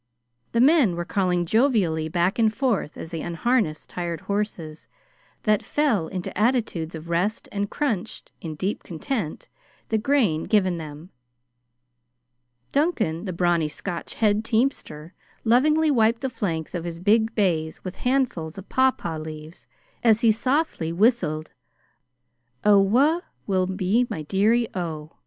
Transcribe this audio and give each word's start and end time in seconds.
The 0.53 0.61
men 0.61 0.95
were 0.95 1.05
calling 1.05 1.45
jovially 1.45 2.09
back 2.09 2.39
and 2.39 2.51
forth 2.51 2.97
as 2.97 3.11
they 3.11 3.21
unharnessed 3.21 3.87
tired 3.87 4.21
horses 4.21 4.87
that 5.43 5.61
fell 5.61 6.07
into 6.07 6.35
attitudes 6.35 6.95
of 6.95 7.07
rest 7.07 7.47
and 7.51 7.69
crunched, 7.69 8.31
in 8.41 8.55
deep 8.55 8.81
content, 8.81 9.47
the 9.89 9.99
grain 9.99 10.45
given 10.45 10.79
them. 10.79 11.11
Duncan, 12.71 13.25
the 13.25 13.31
brawny 13.31 13.67
Scotch 13.67 14.15
head 14.15 14.43
teamster, 14.43 15.13
lovingly 15.45 15.91
wiped 15.91 16.21
the 16.21 16.31
flanks 16.31 16.73
of 16.73 16.83
his 16.83 16.99
big 16.99 17.35
bays 17.35 17.83
with 17.83 17.97
handfuls 17.97 18.57
of 18.57 18.67
pawpaw 18.69 19.19
leaves, 19.19 19.67
as 20.03 20.21
he 20.21 20.31
softly 20.31 20.91
whistled, 20.91 21.51
"O 22.65 22.79
wha 22.79 23.19
will 23.45 23.67
be 23.67 24.07
my 24.09 24.23
dearie, 24.23 24.67
O!" 24.75 25.11